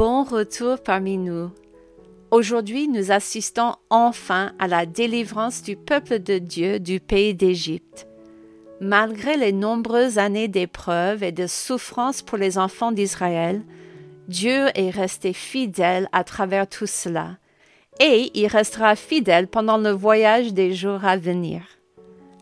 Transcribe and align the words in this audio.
bon 0.00 0.24
retour 0.24 0.78
parmi 0.78 1.18
nous. 1.18 1.50
Aujourd'hui, 2.30 2.88
nous 2.88 3.12
assistons 3.12 3.74
enfin 3.90 4.52
à 4.58 4.66
la 4.66 4.86
délivrance 4.86 5.62
du 5.62 5.76
peuple 5.76 6.20
de 6.20 6.38
Dieu 6.38 6.80
du 6.80 7.00
pays 7.00 7.34
d'Égypte. 7.34 8.08
Malgré 8.80 9.36
les 9.36 9.52
nombreuses 9.52 10.16
années 10.16 10.48
d'épreuves 10.48 11.22
et 11.22 11.32
de 11.32 11.46
souffrances 11.46 12.22
pour 12.22 12.38
les 12.38 12.56
enfants 12.56 12.92
d'Israël, 12.92 13.60
Dieu 14.26 14.68
est 14.74 14.88
resté 14.88 15.34
fidèle 15.34 16.08
à 16.12 16.24
travers 16.24 16.66
tout 16.66 16.86
cela, 16.86 17.36
et 18.00 18.30
il 18.32 18.46
restera 18.46 18.96
fidèle 18.96 19.48
pendant 19.48 19.76
le 19.76 19.90
voyage 19.90 20.54
des 20.54 20.72
jours 20.72 21.04
à 21.04 21.18
venir. 21.18 21.60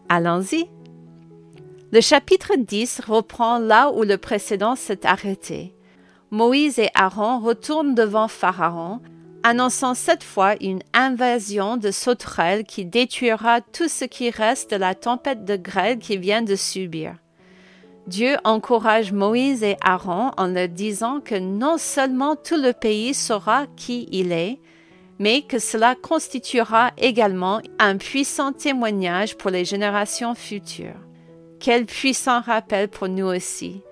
Allons-y. 0.08 0.66
Le 1.90 2.00
chapitre 2.00 2.52
10 2.56 3.00
reprend 3.04 3.58
là 3.58 3.90
où 3.90 4.04
le 4.04 4.16
précédent 4.16 4.76
s'est 4.76 5.04
arrêté. 5.04 5.74
Moïse 6.30 6.78
et 6.78 6.90
Aaron 6.94 7.40
retournent 7.40 7.94
devant 7.94 8.28
Pharaon, 8.28 9.00
annonçant 9.42 9.94
cette 9.94 10.24
fois 10.24 10.56
une 10.60 10.82
invasion 10.92 11.76
de 11.78 11.90
sauterelles 11.90 12.64
qui 12.64 12.84
détruira 12.84 13.62
tout 13.62 13.88
ce 13.88 14.04
qui 14.04 14.28
reste 14.28 14.70
de 14.70 14.76
la 14.76 14.94
tempête 14.94 15.44
de 15.44 15.56
grêle 15.56 15.98
qu'il 15.98 16.20
vient 16.20 16.42
de 16.42 16.54
subir. 16.54 17.14
Dieu 18.06 18.36
encourage 18.44 19.12
Moïse 19.12 19.62
et 19.62 19.76
Aaron 19.82 20.32
en 20.36 20.46
leur 20.48 20.68
disant 20.68 21.20
que 21.20 21.34
non 21.34 21.78
seulement 21.78 22.36
tout 22.36 22.56
le 22.56 22.72
pays 22.72 23.14
saura 23.14 23.66
qui 23.76 24.08
il 24.12 24.32
est, 24.32 24.58
mais 25.18 25.42
que 25.42 25.58
cela 25.58 25.94
constituera 25.94 26.90
également 26.96 27.60
un 27.78 27.96
puissant 27.96 28.52
témoignage 28.52 29.36
pour 29.36 29.50
les 29.50 29.64
générations 29.64 30.34
futures. 30.34 31.00
Quel 31.58 31.86
puissant 31.86 32.40
rappel 32.40 32.88
pour 32.88 33.08
nous 33.08 33.26
aussi 33.26 33.82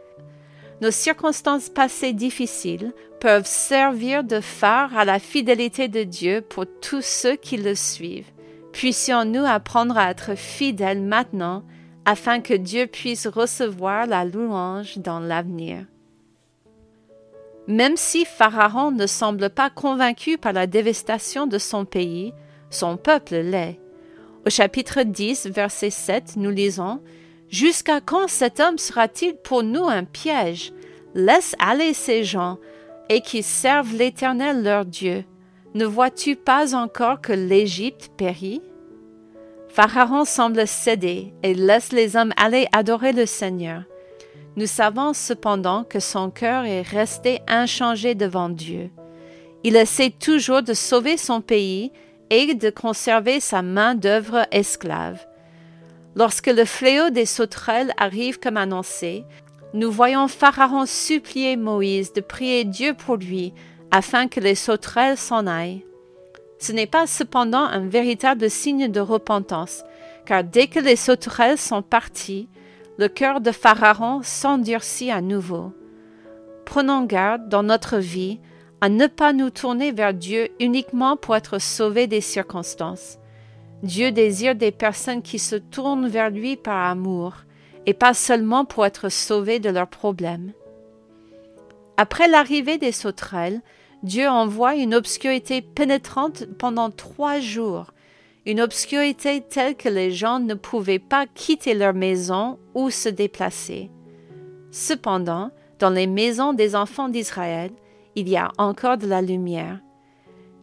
nos 0.80 0.90
circonstances 0.90 1.68
passées 1.70 2.12
difficiles 2.12 2.92
peuvent 3.20 3.46
servir 3.46 4.24
de 4.24 4.40
phare 4.40 4.96
à 4.96 5.04
la 5.04 5.18
fidélité 5.18 5.88
de 5.88 6.02
Dieu 6.02 6.42
pour 6.42 6.66
tous 6.80 7.04
ceux 7.04 7.36
qui 7.36 7.56
le 7.56 7.74
suivent. 7.74 8.30
Puissions-nous 8.72 9.44
apprendre 9.44 9.96
à 9.96 10.10
être 10.10 10.36
fidèles 10.36 11.00
maintenant 11.00 11.64
afin 12.04 12.40
que 12.40 12.54
Dieu 12.54 12.86
puisse 12.86 13.26
recevoir 13.26 14.06
la 14.06 14.24
louange 14.24 14.98
dans 14.98 15.18
l'avenir. 15.18 15.86
Même 17.66 17.96
si 17.96 18.24
Pharaon 18.24 18.92
ne 18.92 19.06
semble 19.06 19.50
pas 19.50 19.70
convaincu 19.70 20.38
par 20.38 20.52
la 20.52 20.66
dévastation 20.66 21.46
de 21.46 21.58
son 21.58 21.84
pays, 21.84 22.32
son 22.70 22.96
peuple 22.96 23.36
l'est. 23.36 23.80
Au 24.46 24.50
chapitre 24.50 25.02
10, 25.02 25.48
verset 25.48 25.90
7, 25.90 26.36
nous 26.36 26.50
lisons 26.50 27.00
Jusqu'à 27.48 28.00
quand 28.00 28.28
cet 28.28 28.60
homme 28.60 28.78
sera-t-il 28.78 29.36
pour 29.36 29.62
nous 29.62 29.84
un 29.84 30.04
piège? 30.04 30.72
Laisse 31.14 31.54
aller 31.58 31.94
ces 31.94 32.24
gens, 32.24 32.58
et 33.08 33.20
qui 33.20 33.42
servent 33.42 33.94
l'Éternel 33.94 34.62
leur 34.62 34.84
Dieu. 34.84 35.24
Ne 35.74 35.84
vois-tu 35.84 36.36
pas 36.36 36.74
encore 36.74 37.20
que 37.20 37.32
l'Égypte 37.32 38.10
périt? 38.16 38.62
Pharaon 39.68 40.24
semble 40.24 40.66
céder 40.66 41.34
et 41.42 41.54
laisse 41.54 41.92
les 41.92 42.16
hommes 42.16 42.32
aller 42.36 42.66
adorer 42.72 43.12
le 43.12 43.26
Seigneur. 43.26 43.82
Nous 44.56 44.66
savons 44.66 45.12
cependant 45.12 45.84
que 45.84 46.00
son 46.00 46.30
cœur 46.30 46.64
est 46.64 46.80
resté 46.80 47.40
inchangé 47.46 48.14
devant 48.14 48.48
Dieu. 48.48 48.90
Il 49.64 49.76
essaie 49.76 50.10
toujours 50.10 50.62
de 50.62 50.72
sauver 50.72 51.18
son 51.18 51.42
pays 51.42 51.92
et 52.30 52.54
de 52.54 52.70
conserver 52.70 53.40
sa 53.40 53.60
main-d'œuvre 53.60 54.46
esclave. 54.50 55.26
Lorsque 56.16 56.46
le 56.46 56.64
fléau 56.64 57.10
des 57.10 57.26
sauterelles 57.26 57.92
arrive 57.98 58.40
comme 58.40 58.56
annoncé, 58.56 59.26
nous 59.74 59.92
voyons 59.92 60.28
Pharaon 60.28 60.86
supplier 60.86 61.56
Moïse 61.58 62.14
de 62.14 62.22
prier 62.22 62.64
Dieu 62.64 62.94
pour 62.94 63.16
lui 63.16 63.52
afin 63.90 64.26
que 64.26 64.40
les 64.40 64.54
sauterelles 64.54 65.18
s'en 65.18 65.46
aillent. 65.46 65.84
Ce 66.58 66.72
n'est 66.72 66.86
pas 66.86 67.06
cependant 67.06 67.64
un 67.64 67.86
véritable 67.86 68.48
signe 68.48 68.88
de 68.88 69.00
repentance, 69.00 69.84
car 70.24 70.42
dès 70.42 70.68
que 70.68 70.80
les 70.80 70.96
sauterelles 70.96 71.58
sont 71.58 71.82
parties, 71.82 72.48
le 72.96 73.08
cœur 73.08 73.42
de 73.42 73.52
Pharaon 73.52 74.22
s'endurcit 74.22 75.10
à 75.10 75.20
nouveau. 75.20 75.72
Prenons 76.64 77.04
garde 77.04 77.50
dans 77.50 77.62
notre 77.62 77.98
vie 77.98 78.40
à 78.80 78.88
ne 78.88 79.06
pas 79.06 79.34
nous 79.34 79.50
tourner 79.50 79.92
vers 79.92 80.14
Dieu 80.14 80.48
uniquement 80.60 81.18
pour 81.18 81.36
être 81.36 81.60
sauvés 81.60 82.06
des 82.06 82.22
circonstances. 82.22 83.18
Dieu 83.86 84.10
désire 84.10 84.56
des 84.56 84.72
personnes 84.72 85.22
qui 85.22 85.38
se 85.38 85.54
tournent 85.54 86.08
vers 86.08 86.30
lui 86.30 86.56
par 86.56 86.90
amour 86.90 87.34
et 87.86 87.94
pas 87.94 88.14
seulement 88.14 88.64
pour 88.64 88.84
être 88.84 89.08
sauvés 89.08 89.60
de 89.60 89.70
leurs 89.70 89.88
problèmes. 89.88 90.52
Après 91.96 92.26
l'arrivée 92.26 92.78
des 92.78 92.90
sauterelles, 92.90 93.62
Dieu 94.02 94.28
envoie 94.28 94.74
une 94.74 94.92
obscurité 94.92 95.62
pénétrante 95.62 96.46
pendant 96.58 96.90
trois 96.90 97.38
jours, 97.38 97.92
une 98.44 98.60
obscurité 98.60 99.40
telle 99.40 99.76
que 99.76 99.88
les 99.88 100.10
gens 100.10 100.40
ne 100.40 100.54
pouvaient 100.54 100.98
pas 100.98 101.26
quitter 101.26 101.74
leur 101.74 101.94
maison 101.94 102.58
ou 102.74 102.90
se 102.90 103.08
déplacer. 103.08 103.90
Cependant, 104.72 105.52
dans 105.78 105.90
les 105.90 106.08
maisons 106.08 106.52
des 106.52 106.74
enfants 106.74 107.08
d'Israël, 107.08 107.70
il 108.16 108.28
y 108.28 108.36
a 108.36 108.50
encore 108.58 108.98
de 108.98 109.06
la 109.06 109.22
lumière. 109.22 109.78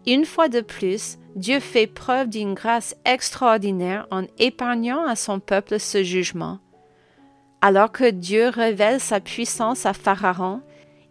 Une 0.05 0.25
fois 0.25 0.49
de 0.49 0.59
plus, 0.59 1.17
Dieu 1.35 1.59
fait 1.59 1.87
preuve 1.87 2.29
d'une 2.29 2.53
grâce 2.53 2.95
extraordinaire 3.05 4.07
en 4.11 4.23
épargnant 4.37 5.05
à 5.05 5.15
son 5.15 5.39
peuple 5.39 5.79
ce 5.79 6.03
jugement. 6.03 6.59
Alors 7.61 7.91
que 7.91 8.09
Dieu 8.09 8.49
révèle 8.49 8.99
sa 8.99 9.19
puissance 9.19 9.85
à 9.85 9.93
Pharaon, 9.93 10.61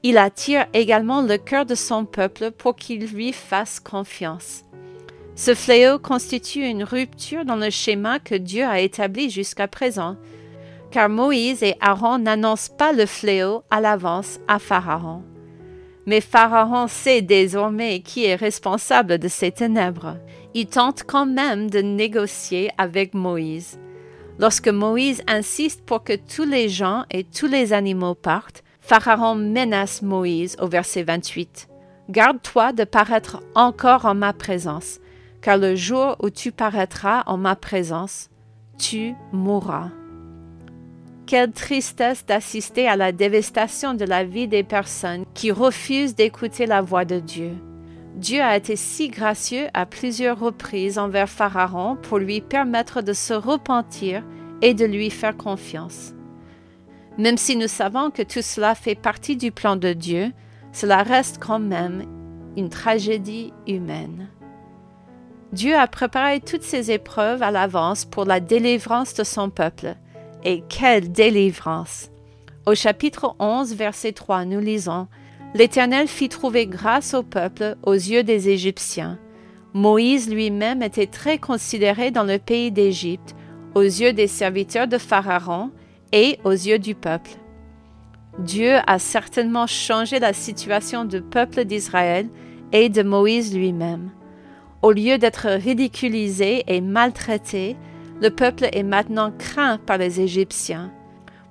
il 0.04 0.18
attire 0.18 0.66
également 0.74 1.22
le 1.22 1.38
cœur 1.38 1.66
de 1.66 1.74
son 1.74 2.04
peuple 2.04 2.50
pour 2.50 2.76
qu'il 2.76 3.06
lui 3.06 3.32
fasse 3.32 3.80
confiance. 3.80 4.64
Ce 5.34 5.54
fléau 5.54 5.98
constitue 5.98 6.66
une 6.66 6.84
rupture 6.84 7.44
dans 7.44 7.56
le 7.56 7.70
schéma 7.70 8.18
que 8.18 8.34
Dieu 8.34 8.64
a 8.64 8.80
établi 8.80 9.30
jusqu'à 9.30 9.66
présent, 9.66 10.16
car 10.90 11.08
Moïse 11.08 11.62
et 11.62 11.76
Aaron 11.80 12.18
n'annoncent 12.18 12.72
pas 12.76 12.92
le 12.92 13.06
fléau 13.06 13.62
à 13.70 13.80
l'avance 13.80 14.38
à 14.46 14.58
Pharaon. 14.58 15.22
Mais 16.06 16.20
Pharaon 16.20 16.88
sait 16.88 17.22
désormais 17.22 18.00
qui 18.00 18.24
est 18.24 18.34
responsable 18.34 19.18
de 19.18 19.28
ces 19.28 19.52
ténèbres. 19.52 20.16
Il 20.54 20.66
tente 20.66 21.04
quand 21.06 21.26
même 21.26 21.70
de 21.70 21.78
négocier 21.78 22.70
avec 22.76 23.14
Moïse. 23.14 23.78
Lorsque 24.38 24.68
Moïse 24.68 25.22
insiste 25.28 25.84
pour 25.84 26.02
que 26.02 26.14
tous 26.14 26.44
les 26.44 26.68
gens 26.68 27.04
et 27.10 27.24
tous 27.24 27.46
les 27.46 27.72
animaux 27.72 28.14
partent, 28.14 28.64
Pharaon 28.80 29.36
menace 29.36 30.02
Moïse 30.02 30.56
au 30.60 30.66
verset 30.66 31.04
28. 31.04 31.68
Garde-toi 32.10 32.72
de 32.72 32.84
paraître 32.84 33.40
encore 33.54 34.04
en 34.04 34.14
ma 34.14 34.32
présence, 34.32 34.98
car 35.40 35.56
le 35.56 35.76
jour 35.76 36.16
où 36.20 36.30
tu 36.30 36.50
paraîtras 36.50 37.22
en 37.26 37.36
ma 37.36 37.54
présence, 37.54 38.28
tu 38.78 39.14
mourras. 39.32 39.90
Quelle 41.32 41.50
tristesse 41.50 42.26
d'assister 42.26 42.86
à 42.86 42.94
la 42.94 43.10
dévastation 43.10 43.94
de 43.94 44.04
la 44.04 44.22
vie 44.22 44.48
des 44.48 44.62
personnes 44.62 45.24
qui 45.32 45.50
refusent 45.50 46.14
d'écouter 46.14 46.66
la 46.66 46.82
voix 46.82 47.06
de 47.06 47.20
Dieu. 47.20 47.52
Dieu 48.16 48.42
a 48.42 48.54
été 48.54 48.76
si 48.76 49.08
gracieux 49.08 49.68
à 49.72 49.86
plusieurs 49.86 50.38
reprises 50.38 50.98
envers 50.98 51.30
Pharaon 51.30 51.96
pour 51.96 52.18
lui 52.18 52.42
permettre 52.42 53.00
de 53.00 53.14
se 53.14 53.32
repentir 53.32 54.22
et 54.60 54.74
de 54.74 54.84
lui 54.84 55.08
faire 55.08 55.34
confiance. 55.34 56.12
Même 57.16 57.38
si 57.38 57.56
nous 57.56 57.66
savons 57.66 58.10
que 58.10 58.20
tout 58.20 58.42
cela 58.42 58.74
fait 58.74 58.94
partie 58.94 59.38
du 59.38 59.52
plan 59.52 59.76
de 59.76 59.94
Dieu, 59.94 60.32
cela 60.70 61.02
reste 61.02 61.38
quand 61.42 61.60
même 61.60 62.04
une 62.58 62.68
tragédie 62.68 63.54
humaine. 63.66 64.28
Dieu 65.52 65.74
a 65.76 65.86
préparé 65.86 66.40
toutes 66.40 66.62
ces 66.62 66.90
épreuves 66.90 67.42
à 67.42 67.50
l'avance 67.50 68.04
pour 68.04 68.26
la 68.26 68.38
délivrance 68.38 69.14
de 69.14 69.24
son 69.24 69.48
peuple. 69.48 69.96
Et 70.44 70.64
quelle 70.68 71.12
délivrance! 71.12 72.10
Au 72.66 72.74
chapitre 72.74 73.36
11, 73.38 73.74
verset 73.74 74.12
3, 74.12 74.44
nous 74.44 74.58
lisons 74.58 75.06
L'Éternel 75.54 76.08
fit 76.08 76.28
trouver 76.28 76.66
grâce 76.66 77.14
au 77.14 77.22
peuple 77.22 77.76
aux 77.84 77.92
yeux 77.92 78.24
des 78.24 78.48
Égyptiens. 78.48 79.18
Moïse 79.72 80.28
lui-même 80.28 80.82
était 80.82 81.06
très 81.06 81.38
considéré 81.38 82.10
dans 82.10 82.24
le 82.24 82.38
pays 82.38 82.72
d'Égypte, 82.72 83.36
aux 83.76 83.82
yeux 83.82 84.12
des 84.12 84.26
serviteurs 84.26 84.88
de 84.88 84.98
Pharaon 84.98 85.70
et 86.10 86.38
aux 86.42 86.50
yeux 86.50 86.78
du 86.78 86.96
peuple. 86.96 87.30
Dieu 88.38 88.78
a 88.86 88.98
certainement 88.98 89.68
changé 89.68 90.18
la 90.18 90.32
situation 90.32 91.04
du 91.04 91.20
peuple 91.20 91.64
d'Israël 91.64 92.28
et 92.72 92.88
de 92.88 93.02
Moïse 93.02 93.54
lui-même. 93.54 94.10
Au 94.82 94.90
lieu 94.90 95.18
d'être 95.18 95.48
ridiculisé 95.48 96.64
et 96.66 96.80
maltraité, 96.80 97.76
le 98.20 98.30
peuple 98.30 98.68
est 98.72 98.82
maintenant 98.82 99.32
craint 99.36 99.78
par 99.78 99.98
les 99.98 100.20
Égyptiens. 100.20 100.92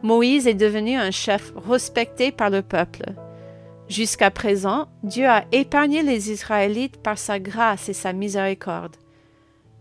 Moïse 0.03 0.47
est 0.47 0.53
devenu 0.53 0.95
un 0.95 1.11
chef 1.11 1.53
respecté 1.67 2.31
par 2.31 2.49
le 2.49 2.61
peuple. 2.61 3.03
Jusqu'à 3.87 4.31
présent, 4.31 4.87
Dieu 5.03 5.27
a 5.27 5.43
épargné 5.51 6.01
les 6.01 6.31
Israélites 6.31 7.01
par 7.01 7.17
sa 7.17 7.39
grâce 7.39 7.89
et 7.89 7.93
sa 7.93 8.13
miséricorde. 8.13 8.95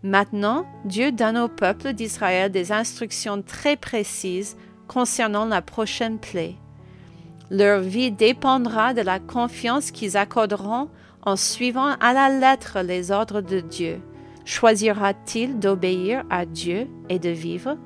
Maintenant, 0.03 0.65
Dieu 0.83 1.11
donne 1.11 1.37
au 1.37 1.47
peuple 1.47 1.93
d'Israël 1.93 2.51
des 2.51 2.71
instructions 2.71 3.41
très 3.41 3.77
précises 3.77 4.57
concernant 4.87 5.45
la 5.45 5.61
prochaine 5.61 6.19
plaie. 6.19 6.55
Leur 7.49 7.81
vie 7.81 8.11
dépendra 8.11 8.93
de 8.93 9.01
la 9.01 9.19
confiance 9.19 9.91
qu'ils 9.91 10.17
accorderont 10.17 10.89
en 11.23 11.35
suivant 11.35 11.95
à 11.99 12.13
la 12.13 12.29
lettre 12.29 12.79
les 12.81 13.11
ordres 13.11 13.41
de 13.41 13.59
Dieu. 13.59 14.01
Choisira-t-il 14.45 15.59
d'obéir 15.59 16.23
à 16.29 16.45
Dieu 16.45 16.87
et 17.09 17.19
de 17.19 17.29
vivre? 17.29 17.77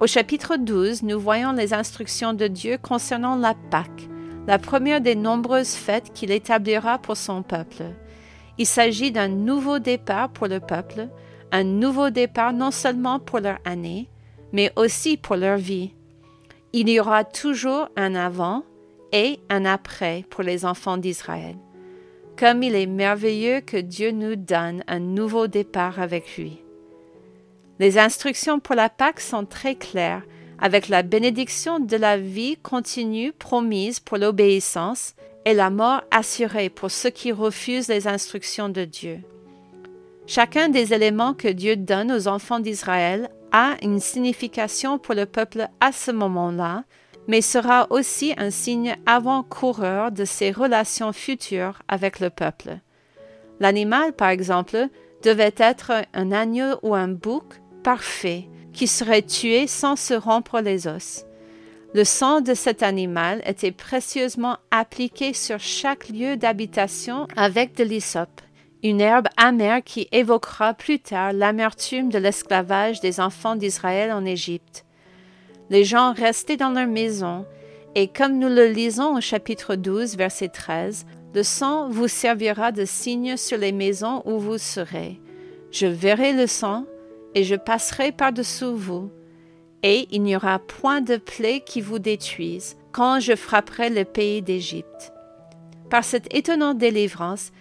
Au 0.00 0.06
chapitre 0.06 0.56
12, 0.56 1.02
nous 1.02 1.18
voyons 1.18 1.52
les 1.52 1.72
instructions 1.72 2.34
de 2.34 2.46
Dieu 2.46 2.76
concernant 2.76 3.36
la 3.36 3.54
Pâque, 3.70 4.08
la 4.46 4.58
première 4.58 5.00
des 5.00 5.14
nombreuses 5.14 5.74
fêtes 5.74 6.12
qu'il 6.12 6.30
établira 6.30 6.98
pour 6.98 7.16
son 7.16 7.42
peuple. 7.42 7.84
Il 8.58 8.66
s'agit 8.66 9.12
d'un 9.12 9.28
nouveau 9.28 9.78
départ 9.78 10.28
pour 10.28 10.46
le 10.46 10.60
peuple, 10.60 11.08
un 11.52 11.64
nouveau 11.64 12.10
départ 12.10 12.52
non 12.52 12.70
seulement 12.70 13.18
pour 13.18 13.40
leur 13.40 13.58
année, 13.64 14.10
mais 14.52 14.72
aussi 14.76 15.16
pour 15.16 15.36
leur 15.36 15.56
vie. 15.56 15.94
Il 16.72 16.88
y 16.88 17.00
aura 17.00 17.24
toujours 17.24 17.88
un 17.96 18.14
avant 18.14 18.62
et 19.12 19.40
un 19.48 19.64
après 19.64 20.24
pour 20.28 20.42
les 20.42 20.64
enfants 20.64 20.96
d'Israël. 20.98 21.56
Comme 22.38 22.64
il 22.64 22.74
est 22.74 22.86
merveilleux 22.86 23.60
que 23.60 23.76
Dieu 23.76 24.10
nous 24.10 24.34
donne 24.34 24.82
un 24.88 24.98
nouveau 24.98 25.46
départ 25.46 26.00
avec 26.00 26.36
lui. 26.36 26.58
Les 27.78 27.98
instructions 27.98 28.58
pour 28.58 28.74
la 28.74 28.88
Pâque 28.88 29.20
sont 29.20 29.44
très 29.44 29.76
claires, 29.76 30.22
avec 30.58 30.88
la 30.88 31.02
bénédiction 31.02 31.78
de 31.78 31.96
la 31.96 32.18
vie 32.18 32.56
continue 32.56 33.32
promise 33.32 34.00
pour 34.00 34.18
l'obéissance 34.18 35.14
et 35.44 35.54
la 35.54 35.70
mort 35.70 36.02
assurée 36.10 36.70
pour 36.70 36.90
ceux 36.90 37.10
qui 37.10 37.30
refusent 37.30 37.88
les 37.88 38.08
instructions 38.08 38.68
de 38.68 38.84
Dieu. 38.84 39.20
Chacun 40.26 40.68
des 40.68 40.94
éléments 40.94 41.34
que 41.34 41.48
Dieu 41.48 41.76
donne 41.76 42.10
aux 42.10 42.28
enfants 42.28 42.60
d'Israël 42.60 43.28
a 43.52 43.74
une 43.82 44.00
signification 44.00 44.98
pour 44.98 45.14
le 45.14 45.26
peuple 45.26 45.68
à 45.80 45.92
ce 45.92 46.10
moment-là, 46.10 46.84
mais 47.28 47.40
sera 47.40 47.86
aussi 47.90 48.34
un 48.36 48.50
signe 48.50 48.96
avant-coureur 49.06 50.12
de 50.12 50.24
ses 50.24 50.50
relations 50.50 51.12
futures 51.12 51.82
avec 51.88 52.20
le 52.20 52.30
peuple. 52.30 52.78
L'animal, 53.60 54.12
par 54.12 54.28
exemple, 54.28 54.88
devait 55.22 55.54
être 55.56 55.92
un 56.12 56.32
agneau 56.32 56.78
ou 56.82 56.94
un 56.94 57.08
bouc 57.08 57.44
parfait 57.82 58.48
qui 58.72 58.86
serait 58.86 59.22
tué 59.22 59.66
sans 59.66 59.96
se 59.96 60.14
rompre 60.14 60.60
les 60.60 60.86
os. 60.86 61.24
Le 61.94 62.04
sang 62.04 62.40
de 62.40 62.54
cet 62.54 62.82
animal 62.82 63.40
était 63.46 63.70
précieusement 63.70 64.58
appliqué 64.70 65.32
sur 65.32 65.60
chaque 65.60 66.08
lieu 66.08 66.36
d'habitation 66.36 67.28
avec 67.36 67.76
de 67.76 67.84
l'hysope 67.84 68.40
une 68.84 69.00
herbe 69.00 69.28
amère 69.38 69.82
qui 69.82 70.08
évoquera 70.12 70.74
plus 70.74 71.00
tard 71.00 71.32
l'amertume 71.32 72.10
de 72.10 72.18
l'esclavage 72.18 73.00
des 73.00 73.18
enfants 73.18 73.56
d'Israël 73.56 74.12
en 74.12 74.26
Égypte. 74.26 74.83
Les 75.70 75.84
gens 75.84 76.12
restaient 76.12 76.56
dans 76.56 76.70
leur 76.70 76.86
maison, 76.86 77.46
et 77.94 78.08
comme 78.08 78.38
nous 78.38 78.48
le 78.48 78.66
lisons 78.66 79.16
au 79.16 79.20
chapitre 79.20 79.76
12, 79.76 80.16
verset 80.16 80.48
13, 80.48 81.06
le 81.34 81.42
sang 81.42 81.88
vous 81.88 82.08
servira 82.08 82.70
de 82.70 82.84
signe 82.84 83.36
sur 83.36 83.58
les 83.58 83.72
maisons 83.72 84.22
où 84.24 84.38
vous 84.38 84.58
serez. 84.58 85.20
Je 85.70 85.86
verrai 85.86 86.32
le 86.32 86.46
sang, 86.46 86.84
et 87.34 87.44
je 87.44 87.56
passerai 87.56 88.12
par-dessous 88.12 88.76
vous, 88.76 89.10
et 89.82 90.06
il 90.12 90.22
n'y 90.22 90.36
aura 90.36 90.58
point 90.58 91.00
de 91.00 91.16
plaie 91.16 91.60
qui 91.60 91.80
vous 91.80 91.98
détruise 91.98 92.76
quand 92.92 93.20
je 93.20 93.34
frapperai 93.34 93.90
le 93.90 94.04
pays 94.04 94.40
d'Égypte. 94.40 95.12
Par 95.90 96.04
cette 96.04 96.32
étonnante 96.34 96.78
délivrance, 96.78 97.52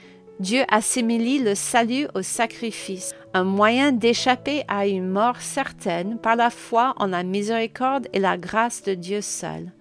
Dieu 0.44 0.66
assimile 0.68 1.45
le 1.45 1.56
salut 1.56 2.06
au 2.16 2.22
sacrifice, 2.22 3.16
un 3.34 3.45
moyen 3.45 3.94
d'échapper 3.94 4.66
à 4.68 4.88
une 4.88 5.07
mort 5.07 5.40
certaine 5.40 6.18
par 6.18 6.36
la 6.36 6.50
foi 6.50 6.94
en 6.98 7.07
la 7.07 7.24
miséricorde 7.24 8.10
et 8.12 8.19
la 8.19 8.38
grâce 8.38 8.84
de 8.84 8.94
Dieu 8.94 9.22
seul. 9.22 9.72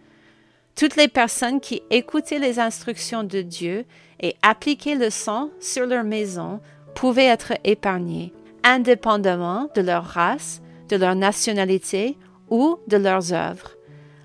Toutes 0.77 0.95
les 0.95 1.09
personnes 1.09 1.59
qui 1.59 1.83
écoutaient 1.91 2.39
les 2.39 2.61
instructions 2.61 3.25
de 3.25 3.43
Dieu 3.43 3.85
et 4.21 4.37
appliquaient 4.43 4.95
le 4.95 5.11
sang 5.11 5.51
sur 5.59 5.85
leur 5.85 6.05
maison 6.05 6.61
pouvaient 6.95 7.27
être 7.27 7.55
épargnées, 7.65 8.33
indépendamment 8.63 9.69
de 9.75 9.81
leur 9.81 10.05
race, 10.05 10.63
de 10.89 10.95
leur 10.95 11.17
nationalité 11.17 12.17
ou 12.51 12.79
de 12.87 12.99
leurs 12.99 13.33
œuvres. 13.33 13.73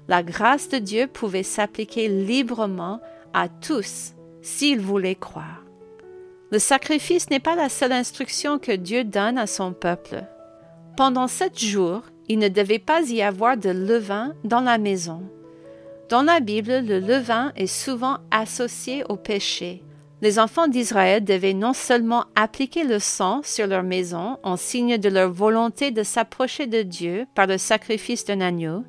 La 0.08 0.22
grâce 0.22 0.70
de 0.70 0.78
Dieu 0.78 1.08
pouvait 1.08 1.42
s'appliquer 1.42 2.08
librement 2.08 3.00
à 3.34 3.50
tous 3.50 4.14
s'ils 4.44 4.80
voulaient 4.80 5.16
croire. 5.16 5.67
Le 6.50 6.60
sacrifice 6.60 7.30
n'est 7.30 7.42
pas 7.42 7.56
la 7.56 7.68
seule 7.68 7.92
instruction 7.92 8.58
que 8.58 8.72
Dieu 8.72 9.04
donne 9.04 9.38
à 9.38 9.48
son 9.48 9.74
peuple. 9.74 10.24
Pendant 10.96 11.28
sept 11.28 11.60
jours, 11.60 12.04
il 12.30 12.40
ne 12.40 12.48
devait 12.48 12.80
pas 12.80 13.02
y 13.10 13.22
avoir 13.22 13.58
de 13.58 13.70
levain 13.70 14.34
dans 14.46 14.62
la 14.62 14.78
maison. 14.78 15.24
Dans 16.10 16.24
la 16.24 16.40
Bible, 16.40 16.86
le 16.86 17.00
levain 17.00 17.52
est 17.58 17.68
souvent 17.68 18.20
associé 18.32 19.04
au 19.10 19.18
péché. 19.18 19.84
Les 20.22 20.40
enfants 20.40 20.70
d'Israël 20.70 21.24
devaient 21.24 21.54
non 21.54 21.74
seulement 21.74 22.26
appliquer 22.36 22.86
le 22.86 23.00
sang 23.00 23.42
sur 23.44 23.68
leur 23.68 23.84
maison 23.84 24.38
en 24.42 24.56
signe 24.56 24.98
de 24.98 25.10
leur 25.10 25.32
volonté 25.32 25.92
de 25.92 26.02
s'approcher 26.02 26.66
de 26.66 26.82
Dieu 26.82 27.26
par 27.36 27.46
le 27.46 27.58
sacrifice 27.58 28.24
d'un 28.24 28.40
agneau, 28.40 28.86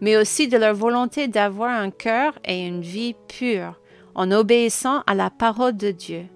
mais 0.00 0.16
aussi 0.16 0.46
de 0.46 0.56
leur 0.56 0.74
volonté 0.74 1.26
d'avoir 1.26 1.70
un 1.70 1.90
cœur 1.90 2.38
et 2.44 2.64
une 2.64 2.80
vie 2.80 3.16
pure 3.26 3.80
en 4.14 4.30
obéissant 4.30 5.02
à 5.06 5.14
la 5.14 5.30
parole 5.30 5.76
de 5.76 5.90
Dieu. 5.90 6.26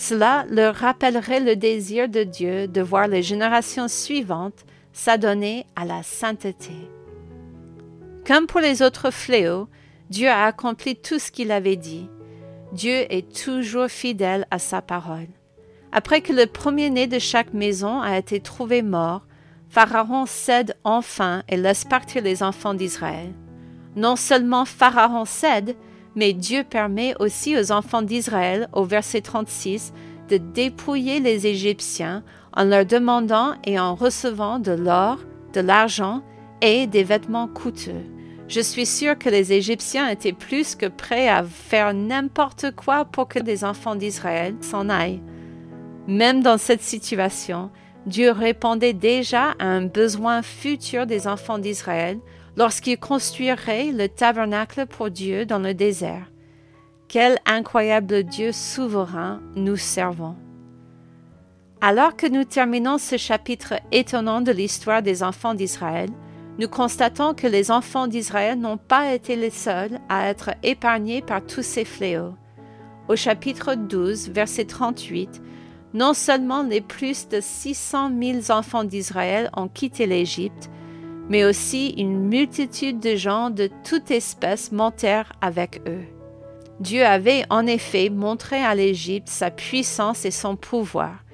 Cela 0.00 0.46
leur 0.48 0.76
rappellerait 0.76 1.40
le 1.40 1.56
désir 1.56 2.08
de 2.08 2.22
Dieu 2.22 2.66
de 2.66 2.80
voir 2.80 3.06
les 3.06 3.22
générations 3.22 3.86
suivantes 3.86 4.64
s'adonner 4.94 5.66
à 5.76 5.84
la 5.84 6.02
sainteté. 6.02 6.72
Comme 8.26 8.46
pour 8.46 8.60
les 8.60 8.80
autres 8.80 9.10
fléaux, 9.10 9.68
Dieu 10.08 10.30
a 10.30 10.46
accompli 10.46 10.96
tout 10.96 11.18
ce 11.18 11.30
qu'il 11.30 11.52
avait 11.52 11.76
dit. 11.76 12.08
Dieu 12.72 12.94
est 13.12 13.44
toujours 13.44 13.88
fidèle 13.88 14.46
à 14.50 14.58
sa 14.58 14.80
parole. 14.80 15.28
Après 15.92 16.22
que 16.22 16.32
le 16.32 16.46
premier-né 16.46 17.06
de 17.06 17.18
chaque 17.18 17.52
maison 17.52 18.00
a 18.00 18.16
été 18.16 18.40
trouvé 18.40 18.80
mort, 18.80 19.26
Pharaon 19.68 20.24
cède 20.24 20.76
enfin 20.82 21.42
et 21.46 21.58
laisse 21.58 21.84
partir 21.84 22.22
les 22.22 22.42
enfants 22.42 22.72
d'Israël. 22.72 23.34
Non 23.96 24.16
seulement 24.16 24.64
Pharaon 24.64 25.26
cède, 25.26 25.76
mais 26.16 26.32
Dieu 26.32 26.64
permet 26.64 27.14
aussi 27.20 27.56
aux 27.58 27.72
enfants 27.72 28.02
d'Israël, 28.02 28.68
au 28.72 28.84
verset 28.84 29.20
36, 29.20 29.92
de 30.28 30.36
dépouiller 30.36 31.20
les 31.20 31.46
Égyptiens 31.46 32.22
en 32.56 32.64
leur 32.64 32.84
demandant 32.84 33.54
et 33.64 33.78
en 33.78 33.94
recevant 33.94 34.58
de 34.58 34.72
l'or, 34.72 35.18
de 35.52 35.60
l'argent 35.60 36.22
et 36.62 36.86
des 36.86 37.04
vêtements 37.04 37.48
coûteux. 37.48 38.04
Je 38.48 38.60
suis 38.60 38.86
sûr 38.86 39.16
que 39.16 39.28
les 39.28 39.52
Égyptiens 39.52 40.08
étaient 40.08 40.32
plus 40.32 40.74
que 40.74 40.86
prêts 40.86 41.28
à 41.28 41.44
faire 41.44 41.94
n'importe 41.94 42.72
quoi 42.72 43.04
pour 43.04 43.28
que 43.28 43.38
les 43.38 43.64
enfants 43.64 43.94
d'Israël 43.94 44.56
s'en 44.60 44.88
aillent. 44.88 45.22
Même 46.08 46.42
dans 46.42 46.58
cette 46.58 46.82
situation, 46.82 47.70
Dieu 48.06 48.32
répondait 48.32 48.92
déjà 48.92 49.54
à 49.58 49.66
un 49.66 49.82
besoin 49.82 50.42
futur 50.42 51.06
des 51.06 51.28
enfants 51.28 51.58
d'Israël 51.58 52.18
lorsqu'il 52.56 52.98
construirait 52.98 53.92
le 53.92 54.08
tabernacle 54.08 54.86
pour 54.86 55.10
Dieu 55.10 55.46
dans 55.46 55.58
le 55.58 55.74
désert. 55.74 56.30
Quel 57.08 57.38
incroyable 57.46 58.22
Dieu 58.22 58.52
souverain 58.52 59.40
nous 59.56 59.76
servons. 59.76 60.36
Alors 61.80 62.14
que 62.14 62.26
nous 62.26 62.44
terminons 62.44 62.98
ce 62.98 63.16
chapitre 63.16 63.74
étonnant 63.90 64.42
de 64.42 64.52
l'histoire 64.52 65.02
des 65.02 65.22
enfants 65.22 65.54
d'Israël, 65.54 66.10
nous 66.58 66.68
constatons 66.68 67.32
que 67.32 67.46
les 67.46 67.70
enfants 67.70 68.06
d'Israël 68.06 68.58
n'ont 68.58 68.76
pas 68.76 69.14
été 69.14 69.34
les 69.34 69.50
seuls 69.50 69.98
à 70.10 70.28
être 70.28 70.50
épargnés 70.62 71.22
par 71.22 71.44
tous 71.44 71.62
ces 71.62 71.86
fléaux. 71.86 72.34
Au 73.08 73.16
chapitre 73.16 73.74
12, 73.74 74.28
verset 74.28 74.66
38, 74.66 75.40
non 75.94 76.12
seulement 76.12 76.62
les 76.62 76.82
plus 76.82 77.28
de 77.28 77.40
600 77.40 78.10
000 78.22 78.56
enfants 78.56 78.84
d'Israël 78.84 79.50
ont 79.56 79.68
quitté 79.68 80.06
l'Égypte, 80.06 80.70
mais 81.30 81.44
aussi 81.44 81.94
une 81.96 82.28
multitude 82.28 82.98
de 82.98 83.14
gens 83.14 83.48
de 83.48 83.70
toute 83.88 84.10
espèce 84.10 84.72
montèrent 84.72 85.32
avec 85.40 85.80
eux. 85.86 86.04
Dieu 86.80 87.06
avait 87.06 87.44
en 87.50 87.66
effet 87.66 88.10
montré 88.10 88.56
à 88.56 88.74
l'Égypte 88.74 89.28
sa 89.28 89.50
puissance 89.50 90.24
et 90.24 90.32
son 90.32 90.56
pouvoir, 90.56 91.24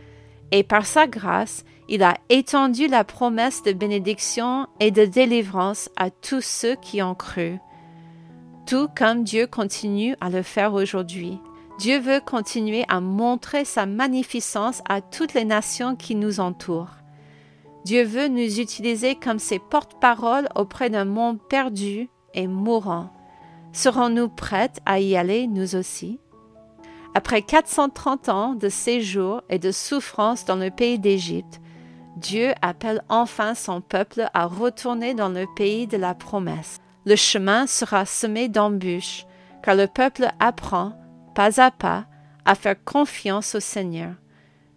et 0.52 0.62
par 0.62 0.86
sa 0.86 1.06
grâce, 1.06 1.64
il 1.88 2.02
a 2.02 2.14
étendu 2.28 2.88
la 2.88 3.04
promesse 3.04 3.62
de 3.62 3.72
bénédiction 3.72 4.66
et 4.80 4.90
de 4.90 5.04
délivrance 5.04 5.88
à 5.96 6.10
tous 6.10 6.44
ceux 6.44 6.74
qui 6.76 7.00
ont 7.00 7.14
cru, 7.14 7.58
tout 8.66 8.88
comme 8.96 9.24
Dieu 9.24 9.46
continue 9.46 10.14
à 10.20 10.28
le 10.28 10.42
faire 10.42 10.74
aujourd'hui. 10.74 11.38
Dieu 11.78 12.00
veut 12.00 12.20
continuer 12.20 12.84
à 12.88 13.00
montrer 13.00 13.64
sa 13.64 13.86
magnificence 13.86 14.82
à 14.88 15.00
toutes 15.00 15.34
les 15.34 15.44
nations 15.44 15.96
qui 15.96 16.16
nous 16.16 16.40
entourent. 16.40 16.96
Dieu 17.86 18.02
veut 18.02 18.26
nous 18.26 18.58
utiliser 18.58 19.14
comme 19.14 19.38
ses 19.38 19.60
porte-paroles 19.60 20.48
auprès 20.56 20.90
d'un 20.90 21.04
monde 21.04 21.38
perdu 21.48 22.10
et 22.34 22.48
mourant. 22.48 23.12
Serons-nous 23.72 24.28
prêtes 24.28 24.80
à 24.86 24.98
y 24.98 25.16
aller, 25.16 25.46
nous 25.46 25.76
aussi? 25.76 26.18
Après 27.14 27.42
430 27.42 28.28
ans 28.28 28.54
de 28.56 28.68
séjour 28.68 29.40
et 29.48 29.60
de 29.60 29.70
souffrance 29.70 30.44
dans 30.44 30.56
le 30.56 30.72
pays 30.72 30.98
d'Égypte, 30.98 31.60
Dieu 32.16 32.54
appelle 32.60 33.04
enfin 33.08 33.54
son 33.54 33.80
peuple 33.80 34.28
à 34.34 34.46
retourner 34.46 35.14
dans 35.14 35.28
le 35.28 35.46
pays 35.54 35.86
de 35.86 35.96
la 35.96 36.16
promesse. 36.16 36.78
le 37.04 37.14
chemin 37.14 37.68
sera 37.68 38.04
semé 38.04 38.48
d'embûches, 38.48 39.26
car 39.62 39.76
le 39.76 39.86
peuple 39.86 40.26
apprend, 40.40 40.98
pas 41.36 41.60
à 41.60 41.70
pas, 41.70 42.06
à 42.44 42.56
faire 42.56 42.82
confiance 42.84 43.54
au 43.54 43.60
Seigneur. 43.60 44.14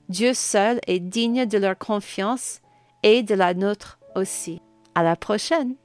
Dieu 0.10 0.36
seul 0.36 0.80
est 0.86 1.00
digne 1.00 1.48
de 1.48 1.58
leur 1.58 1.76
confiance 1.76 2.62
et 3.04 3.24
de 3.24 3.36
la 3.36 3.54
nôtre 3.54 4.00
aussi. 4.16 4.62
À 4.96 5.04
la 5.04 5.16
prochaine! 5.16 5.76